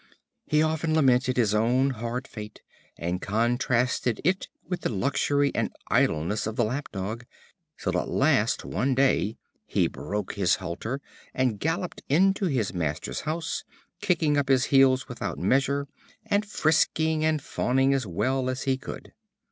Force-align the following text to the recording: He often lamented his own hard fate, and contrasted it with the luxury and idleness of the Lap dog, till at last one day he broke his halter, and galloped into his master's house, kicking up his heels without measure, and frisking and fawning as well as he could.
He 0.47 0.63
often 0.63 0.95
lamented 0.95 1.37
his 1.37 1.53
own 1.53 1.91
hard 1.91 2.27
fate, 2.27 2.61
and 2.97 3.21
contrasted 3.21 4.19
it 4.23 4.47
with 4.67 4.81
the 4.81 4.89
luxury 4.89 5.51
and 5.53 5.75
idleness 5.89 6.47
of 6.47 6.55
the 6.55 6.63
Lap 6.63 6.89
dog, 6.91 7.23
till 7.79 7.95
at 7.95 8.09
last 8.09 8.65
one 8.65 8.95
day 8.95 9.37
he 9.67 9.85
broke 9.87 10.33
his 10.33 10.55
halter, 10.55 11.01
and 11.35 11.59
galloped 11.59 12.01
into 12.09 12.45
his 12.47 12.73
master's 12.73 13.19
house, 13.29 13.63
kicking 14.01 14.37
up 14.37 14.49
his 14.49 14.65
heels 14.73 15.07
without 15.07 15.37
measure, 15.37 15.87
and 16.25 16.47
frisking 16.47 17.23
and 17.23 17.43
fawning 17.43 17.93
as 17.93 18.07
well 18.07 18.49
as 18.49 18.63
he 18.63 18.77
could. 18.79 19.13